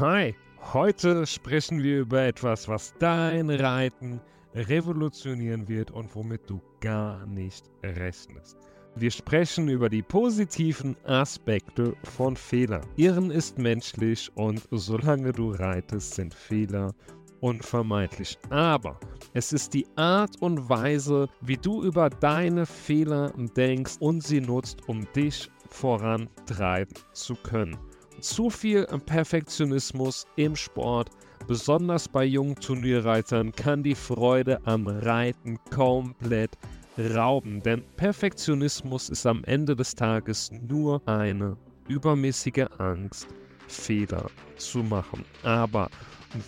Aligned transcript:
Hi, 0.00 0.34
heute 0.72 1.24
sprechen 1.24 1.80
wir 1.80 2.00
über 2.00 2.22
etwas, 2.22 2.66
was 2.66 2.92
dein 2.98 3.48
Reiten 3.48 4.20
revolutionieren 4.52 5.68
wird 5.68 5.92
und 5.92 6.12
womit 6.16 6.50
du 6.50 6.60
gar 6.80 7.24
nicht 7.26 7.70
rechnest. 7.84 8.56
Wir 8.96 9.12
sprechen 9.12 9.68
über 9.68 9.88
die 9.88 10.02
positiven 10.02 10.96
Aspekte 11.04 11.94
von 12.02 12.34
Fehlern. 12.34 12.84
Irren 12.96 13.30
ist 13.30 13.56
menschlich 13.56 14.32
und 14.34 14.66
solange 14.72 15.30
du 15.30 15.52
reitest, 15.52 16.14
sind 16.14 16.34
Fehler 16.34 16.92
unvermeidlich. 17.38 18.36
Aber 18.50 18.98
es 19.32 19.52
ist 19.52 19.74
die 19.74 19.86
Art 19.94 20.42
und 20.42 20.68
Weise, 20.68 21.28
wie 21.40 21.56
du 21.56 21.84
über 21.84 22.10
deine 22.10 22.66
Fehler 22.66 23.32
denkst 23.56 23.98
und 24.00 24.24
sie 24.24 24.40
nutzt, 24.40 24.88
um 24.88 25.06
dich 25.14 25.48
vorantreiben 25.68 26.96
zu 27.12 27.36
können. 27.36 27.78
Zu 28.24 28.48
viel 28.48 28.86
Perfektionismus 29.04 30.26
im 30.36 30.56
Sport, 30.56 31.10
besonders 31.46 32.08
bei 32.08 32.24
jungen 32.24 32.56
Turnierreitern, 32.56 33.52
kann 33.52 33.82
die 33.82 33.94
Freude 33.94 34.58
am 34.64 34.86
Reiten 34.86 35.58
komplett 35.70 36.56
rauben. 36.98 37.62
Denn 37.62 37.84
Perfektionismus 37.98 39.10
ist 39.10 39.26
am 39.26 39.44
Ende 39.44 39.76
des 39.76 39.94
Tages 39.94 40.50
nur 40.66 41.06
eine 41.06 41.58
übermäßige 41.86 42.64
Angst, 42.78 43.28
Fehler 43.68 44.30
zu 44.56 44.78
machen. 44.78 45.22
Aber 45.42 45.90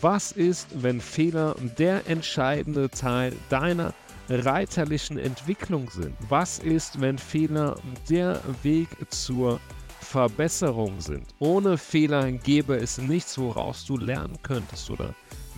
was 0.00 0.32
ist, 0.32 0.82
wenn 0.82 0.98
Fehler 0.98 1.56
der 1.78 2.08
entscheidende 2.08 2.88
Teil 2.88 3.34
deiner 3.50 3.92
reiterlichen 4.30 5.18
Entwicklung 5.18 5.90
sind? 5.90 6.16
Was 6.30 6.58
ist, 6.58 7.02
wenn 7.02 7.18
Fehler 7.18 7.76
der 8.08 8.40
Weg 8.62 8.88
zur 9.10 9.60
Verbesserung 10.06 11.00
sind? 11.00 11.26
Ohne 11.40 11.76
Fehler 11.76 12.30
gäbe 12.30 12.76
es 12.76 12.96
nichts, 12.96 13.36
woraus 13.38 13.84
du 13.84 13.98
lernen 13.98 14.38
könntest 14.42 14.88
oder 14.88 15.14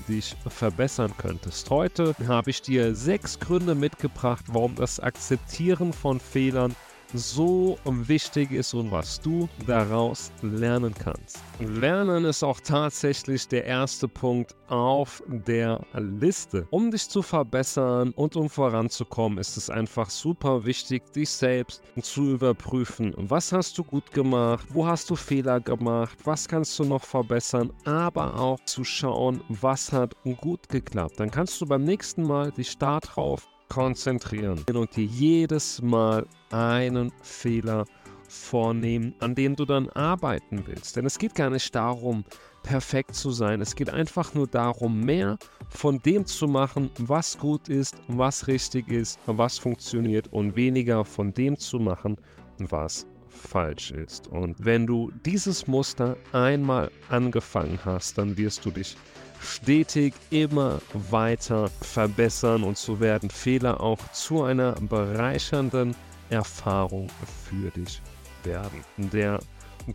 dich 0.08 0.34
verbessern 0.48 1.12
könntest. 1.18 1.68
Heute 1.68 2.14
habe 2.26 2.50
ich 2.50 2.62
dir 2.62 2.94
sechs 2.94 3.38
Gründe 3.38 3.74
mitgebracht, 3.74 4.46
warum 4.48 4.74
das 4.74 5.00
Akzeptieren 5.00 5.92
von 5.92 6.18
Fehlern 6.18 6.74
so 7.14 7.78
wichtig 7.84 8.52
ist 8.52 8.74
und 8.74 8.90
was 8.90 9.20
du 9.20 9.48
daraus 9.66 10.30
lernen 10.42 10.94
kannst. 10.94 11.38
Lernen 11.58 12.24
ist 12.24 12.42
auch 12.42 12.60
tatsächlich 12.60 13.48
der 13.48 13.64
erste 13.64 14.08
Punkt 14.08 14.54
auf 14.68 15.22
der 15.26 15.80
Liste. 15.94 16.66
Um 16.70 16.90
dich 16.90 17.08
zu 17.08 17.22
verbessern 17.22 18.12
und 18.16 18.36
um 18.36 18.50
voranzukommen, 18.50 19.38
ist 19.38 19.56
es 19.56 19.70
einfach 19.70 20.10
super 20.10 20.64
wichtig, 20.64 21.02
dich 21.12 21.30
selbst 21.30 21.82
zu 22.02 22.32
überprüfen. 22.32 23.14
Was 23.16 23.52
hast 23.52 23.78
du 23.78 23.84
gut 23.84 24.10
gemacht? 24.12 24.66
Wo 24.70 24.86
hast 24.86 25.10
du 25.10 25.16
Fehler 25.16 25.60
gemacht? 25.60 26.18
Was 26.24 26.46
kannst 26.46 26.78
du 26.78 26.84
noch 26.84 27.04
verbessern? 27.04 27.72
Aber 27.84 28.38
auch 28.38 28.60
zu 28.64 28.84
schauen, 28.84 29.42
was 29.48 29.92
hat 29.92 30.14
gut 30.40 30.68
geklappt. 30.68 31.18
Dann 31.18 31.30
kannst 31.30 31.60
du 31.60 31.66
beim 31.66 31.84
nächsten 31.84 32.22
Mal 32.22 32.52
dich 32.52 32.76
darauf 32.78 33.48
konzentrieren 33.68 34.64
und 34.72 34.96
dir 34.96 35.04
jedes 35.04 35.82
Mal 35.82 36.26
einen 36.50 37.12
Fehler 37.22 37.84
vornehmen, 38.28 39.14
an 39.20 39.34
dem 39.34 39.56
du 39.56 39.64
dann 39.64 39.88
arbeiten 39.90 40.62
willst. 40.66 40.96
Denn 40.96 41.06
es 41.06 41.18
geht 41.18 41.34
gar 41.34 41.50
nicht 41.50 41.74
darum, 41.74 42.24
perfekt 42.62 43.14
zu 43.14 43.30
sein. 43.30 43.60
Es 43.60 43.74
geht 43.74 43.90
einfach 43.90 44.34
nur 44.34 44.46
darum, 44.46 45.00
mehr 45.00 45.38
von 45.70 45.98
dem 46.00 46.26
zu 46.26 46.46
machen, 46.46 46.90
was 46.98 47.38
gut 47.38 47.68
ist, 47.68 47.96
was 48.08 48.46
richtig 48.46 48.88
ist, 48.88 49.18
was 49.26 49.58
funktioniert 49.58 50.28
und 50.32 50.56
weniger 50.56 51.04
von 51.04 51.32
dem 51.32 51.58
zu 51.58 51.78
machen, 51.78 52.16
was 52.58 53.06
falsch 53.38 53.90
ist. 53.90 54.28
Und 54.28 54.56
wenn 54.58 54.86
du 54.86 55.10
dieses 55.24 55.66
Muster 55.66 56.16
einmal 56.32 56.90
angefangen 57.08 57.78
hast, 57.84 58.18
dann 58.18 58.36
wirst 58.36 58.64
du 58.64 58.70
dich 58.70 58.96
stetig 59.40 60.14
immer 60.30 60.80
weiter 61.10 61.70
verbessern 61.80 62.64
und 62.64 62.76
so 62.76 63.00
werden 63.00 63.30
Fehler 63.30 63.80
auch 63.80 64.00
zu 64.12 64.42
einer 64.42 64.72
bereichernden 64.72 65.94
Erfahrung 66.30 67.08
für 67.48 67.70
dich 67.70 68.02
werden. 68.44 68.84
Der 68.96 69.38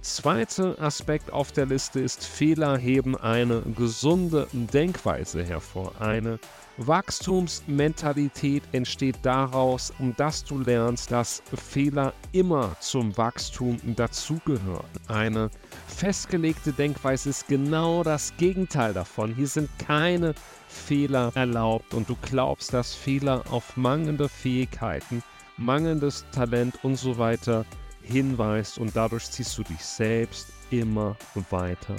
zweite 0.01 0.77
Aspekt 0.79 1.31
auf 1.31 1.51
der 1.51 1.65
Liste 1.65 1.99
ist, 1.99 2.25
Fehler 2.25 2.77
heben 2.77 3.15
eine 3.15 3.61
gesunde 3.61 4.47
Denkweise 4.51 5.43
hervor. 5.43 5.93
Eine 5.99 6.39
Wachstumsmentalität 6.77 8.63
entsteht 8.71 9.17
daraus, 9.21 9.93
dass 10.17 10.43
du 10.43 10.59
lernst, 10.59 11.11
dass 11.11 11.43
Fehler 11.55 12.13
immer 12.31 12.75
zum 12.79 13.15
Wachstum 13.15 13.77
dazugehören. 13.95 14.85
Eine 15.07 15.51
festgelegte 15.87 16.73
Denkweise 16.73 17.29
ist 17.29 17.47
genau 17.47 18.03
das 18.03 18.35
Gegenteil 18.37 18.93
davon. 18.93 19.35
Hier 19.35 19.47
sind 19.47 19.69
keine 19.77 20.33
Fehler 20.67 21.31
erlaubt 21.35 21.93
und 21.93 22.09
du 22.09 22.15
glaubst, 22.23 22.73
dass 22.73 22.95
Fehler 22.95 23.43
auf 23.51 23.77
mangelnde 23.77 24.27
Fähigkeiten, 24.27 25.21
mangelndes 25.57 26.25
Talent 26.31 26.83
und 26.83 26.95
so 26.95 27.19
weiter 27.19 27.65
hinweist 28.03 28.77
und 28.77 28.95
dadurch 28.95 29.29
ziehst 29.29 29.57
du 29.57 29.63
dich 29.63 29.79
selbst 29.79 30.47
immer 30.71 31.15
weiter 31.49 31.95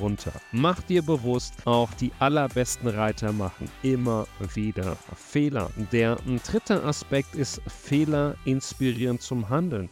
runter. 0.00 0.32
Mach 0.52 0.82
dir 0.82 1.02
bewusst, 1.02 1.54
auch 1.64 1.92
die 1.94 2.12
allerbesten 2.18 2.88
Reiter 2.88 3.32
machen 3.32 3.70
immer 3.82 4.26
wieder 4.54 4.96
Fehler. 5.14 5.70
Der 5.92 6.16
dritte 6.50 6.82
Aspekt 6.82 7.34
ist, 7.34 7.60
Fehler 7.66 8.36
inspirieren 8.44 9.20
zum 9.20 9.48
Handeln. 9.48 9.88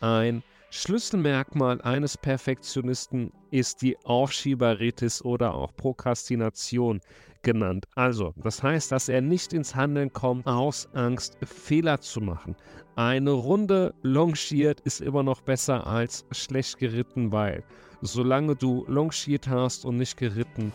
Ein 0.00 0.42
Schlüsselmerkmal 0.70 1.80
eines 1.82 2.18
Perfektionisten 2.18 3.32
ist 3.50 3.82
die 3.82 3.96
Aufschieberitis 4.04 5.24
oder 5.24 5.54
auch 5.54 5.74
Prokrastination 5.76 7.00
genannt. 7.46 7.86
Also, 7.94 8.34
das 8.36 8.62
heißt, 8.62 8.90
dass 8.90 9.08
er 9.08 9.22
nicht 9.22 9.52
ins 9.52 9.74
Handeln 9.74 10.12
kommt 10.12 10.46
aus 10.46 10.88
Angst, 10.94 11.38
Fehler 11.44 12.00
zu 12.00 12.20
machen. 12.20 12.56
Eine 12.96 13.30
Runde 13.30 13.94
longiert 14.02 14.80
ist 14.80 15.00
immer 15.00 15.22
noch 15.22 15.40
besser 15.42 15.86
als 15.86 16.26
schlecht 16.32 16.78
geritten, 16.78 17.30
weil 17.30 17.62
solange 18.02 18.56
du 18.56 18.84
longiert 18.88 19.46
hast 19.48 19.84
und 19.84 19.96
nicht 19.96 20.16
geritten 20.16 20.72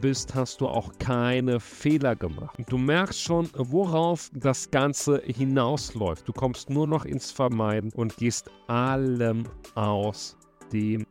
bist, 0.00 0.34
hast 0.34 0.62
du 0.62 0.66
auch 0.66 0.92
keine 0.98 1.60
Fehler 1.60 2.16
gemacht. 2.16 2.56
Du 2.70 2.78
merkst 2.78 3.20
schon, 3.20 3.50
worauf 3.54 4.30
das 4.32 4.70
Ganze 4.70 5.20
hinausläuft. 5.26 6.26
Du 6.26 6.32
kommst 6.32 6.70
nur 6.70 6.86
noch 6.86 7.04
ins 7.04 7.30
Vermeiden 7.30 7.92
und 7.92 8.16
gehst 8.16 8.50
allem 8.66 9.44
aus 9.74 10.38
dem 10.72 11.04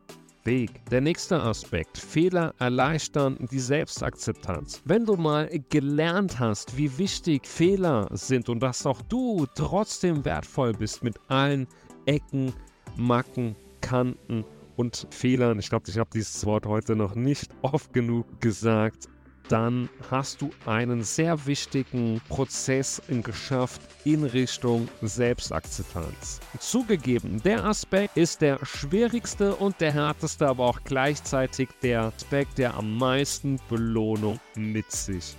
Weg. 0.44 0.84
Der 0.90 1.00
nächste 1.00 1.40
Aspekt, 1.42 1.96
Fehler 1.96 2.54
erleichtern 2.58 3.38
die 3.50 3.58
Selbstakzeptanz. 3.58 4.82
Wenn 4.84 5.06
du 5.06 5.16
mal 5.16 5.48
gelernt 5.70 6.38
hast, 6.38 6.76
wie 6.76 6.98
wichtig 6.98 7.46
Fehler 7.46 8.08
sind 8.12 8.48
und 8.48 8.60
dass 8.60 8.84
auch 8.84 9.00
du 9.02 9.46
trotzdem 9.54 10.24
wertvoll 10.24 10.72
bist 10.72 11.02
mit 11.02 11.16
allen 11.28 11.66
Ecken, 12.06 12.52
Macken, 12.96 13.56
Kanten 13.80 14.44
und 14.76 15.06
Fehlern, 15.10 15.58
ich 15.58 15.68
glaube, 15.68 15.88
ich 15.88 15.98
habe 15.98 16.10
dieses 16.12 16.44
Wort 16.44 16.66
heute 16.66 16.94
noch 16.94 17.14
nicht 17.14 17.50
oft 17.62 17.92
genug 17.92 18.40
gesagt, 18.40 19.08
dann 19.48 19.88
hast 20.10 20.40
du 20.40 20.50
einen 20.66 21.02
sehr 21.02 21.46
wichtigen 21.46 22.20
Prozess 22.28 23.02
geschafft 23.22 23.80
in 24.04 24.24
Richtung 24.24 24.88
Selbstakzeptanz. 25.02 26.40
Zugegeben, 26.58 27.42
der 27.42 27.64
Aspekt 27.64 28.16
ist 28.16 28.40
der 28.40 28.58
schwierigste 28.64 29.54
und 29.54 29.80
der 29.80 29.92
härteste, 29.92 30.48
aber 30.48 30.64
auch 30.64 30.80
gleichzeitig 30.84 31.68
der 31.82 32.12
Aspekt, 32.14 32.58
der 32.58 32.74
am 32.74 32.96
meisten 32.96 33.60
Belohnung 33.68 34.40
mit 34.56 34.90
sich 34.90 35.36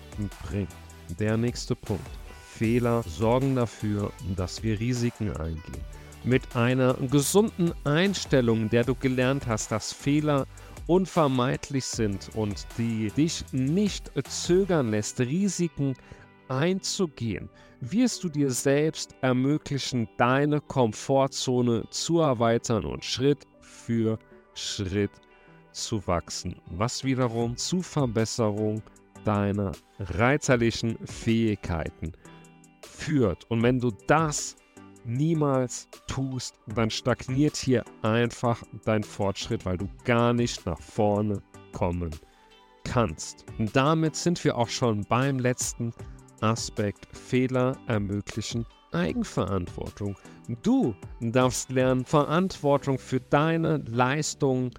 bringt. 0.47 0.69
Der 1.19 1.37
nächste 1.37 1.75
Punkt. 1.75 2.07
Fehler 2.55 3.03
sorgen 3.03 3.55
dafür, 3.55 4.11
dass 4.35 4.63
wir 4.63 4.79
Risiken 4.79 5.35
eingehen. 5.35 5.83
Mit 6.23 6.55
einer 6.55 6.93
gesunden 6.93 7.73
Einstellung, 7.83 8.69
der 8.69 8.83
du 8.83 8.95
gelernt 8.95 9.45
hast, 9.45 9.71
dass 9.71 9.91
Fehler 9.91 10.47
unvermeidlich 10.87 11.85
sind 11.85 12.29
und 12.35 12.65
die 12.77 13.11
dich 13.11 13.43
nicht 13.51 14.11
zögern 14.27 14.91
lässt, 14.91 15.19
Risiken 15.19 15.95
einzugehen, 16.47 17.49
wirst 17.81 18.23
du 18.23 18.29
dir 18.29 18.51
selbst 18.51 19.15
ermöglichen, 19.21 20.07
deine 20.17 20.61
Komfortzone 20.61 21.83
zu 21.89 22.19
erweitern 22.19 22.85
und 22.85 23.03
Schritt 23.03 23.45
für 23.59 24.19
Schritt 24.53 25.11
zu 25.71 26.05
wachsen, 26.07 26.55
was 26.71 27.03
wiederum 27.03 27.57
zu 27.57 27.81
Verbesserung 27.81 28.81
deiner 29.23 29.71
reiterlichen 29.99 30.97
Fähigkeiten 31.05 32.13
führt. 32.81 33.49
Und 33.49 33.63
wenn 33.63 33.79
du 33.79 33.91
das 34.07 34.55
niemals 35.05 35.87
tust, 36.07 36.55
dann 36.67 36.89
stagniert 36.89 37.55
hier 37.55 37.83
einfach 38.01 38.63
dein 38.83 39.03
Fortschritt, 39.03 39.65
weil 39.65 39.77
du 39.77 39.87
gar 40.03 40.33
nicht 40.33 40.65
nach 40.65 40.79
vorne 40.79 41.41
kommen 41.71 42.11
kannst. 42.83 43.45
Und 43.57 43.75
damit 43.75 44.15
sind 44.15 44.43
wir 44.43 44.57
auch 44.57 44.69
schon 44.69 45.05
beim 45.05 45.39
letzten 45.39 45.93
Aspekt. 46.41 47.07
Fehler 47.15 47.77
ermöglichen 47.87 48.65
Eigenverantwortung. 48.91 50.15
Du 50.63 50.95
darfst 51.19 51.71
lernen, 51.71 52.05
Verantwortung 52.05 52.97
für 52.97 53.19
deine 53.19 53.77
Leistung 53.87 54.71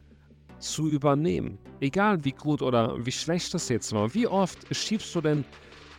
zu 0.59 0.89
übernehmen. 0.89 1.59
Egal 1.81 2.25
wie 2.25 2.33
gut 2.33 2.63
oder 2.63 3.05
wie 3.05 3.13
schlecht 3.13 3.53
das 3.53 3.69
jetzt 3.69 3.93
war. 3.93 4.15
Wie 4.15 4.27
oft 4.27 4.75
schiebst 4.75 5.15
du 5.15 5.21
denn 5.21 5.45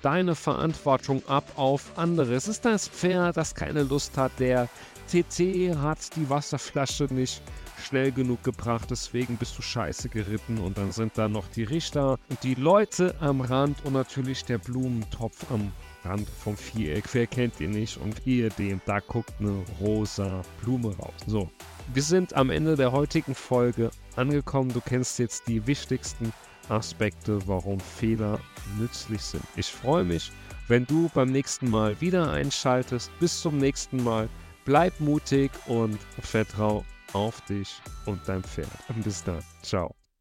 deine 0.02 0.36
Verantwortung 0.36 1.22
ab 1.28 1.52
auf 1.56 1.92
andere? 1.98 2.34
Es 2.34 2.48
ist 2.48 2.66
das 2.66 2.88
Pferd, 2.88 3.38
das 3.38 3.56
keine 3.56 3.84
Lust 3.84 4.18
hat. 4.18 4.32
Der 4.40 4.70
TT 5.08 5.76
hat 5.78 6.16
die 6.16 6.30
Wasserflasche 6.30 7.06
nicht 7.06 7.42
schnell 7.84 8.12
genug 8.12 8.44
gebracht, 8.44 8.90
deswegen 8.90 9.38
bist 9.38 9.58
du 9.58 9.62
scheiße 9.62 10.10
geritten. 10.10 10.58
Und 10.60 10.78
dann 10.78 10.92
sind 10.92 11.18
da 11.18 11.28
noch 11.28 11.48
die 11.50 11.64
Richter 11.64 12.20
und 12.30 12.44
die 12.44 12.56
Leute 12.56 13.16
am 13.20 13.42
Rand 13.42 13.78
und 13.86 13.94
natürlich 13.94 14.44
der 14.46 14.58
Blumentopf 14.58 15.50
am 15.52 15.72
Rand 16.04 16.28
vom 16.30 16.58
Viereck. 16.58 17.06
Wer 17.14 17.28
kennt 17.28 17.60
ihn 17.60 17.72
nicht? 17.72 17.98
Und 17.98 18.26
ihr 18.26 18.50
dem, 18.50 18.82
da 18.86 19.00
guckt 19.00 19.34
eine 19.40 19.64
rosa 19.80 20.42
Blume 20.62 20.96
raus. 20.98 21.14
So, 21.26 21.50
wir 21.94 22.04
sind 22.04 22.36
am 22.36 22.50
Ende 22.50 22.76
der 22.76 22.92
heutigen 22.92 23.36
Folge 23.36 23.92
angekommen. 24.16 24.74
Du 24.74 24.82
kennst 24.82 25.20
jetzt 25.20 25.48
die 25.48 25.66
wichtigsten 25.68 26.34
Aspekte, 26.69 27.40
warum 27.48 27.80
Fehler 27.80 28.40
nützlich 28.80 29.22
sind. 29.22 29.44
Ich 29.56 29.68
freue 29.68 30.04
mich, 30.04 30.31
wenn 30.68 30.86
du 30.86 31.10
beim 31.14 31.31
nächsten 31.31 31.69
Mal 31.69 32.00
wieder 32.02 32.31
einschaltest. 32.31 33.12
Bis 33.19 33.42
zum 33.42 33.58
nächsten 33.58 34.04
Mal. 34.04 34.30
Bleib 34.66 35.00
mutig 35.00 35.52
und 35.68 35.98
vertrau 36.22 36.84
auf 37.14 37.40
dich 37.42 37.81
und 38.06 38.19
dein 38.28 38.44
Pferd. 38.44 38.68
Bis 39.04 39.24
dann. 39.24 39.42
Ciao. 39.62 39.97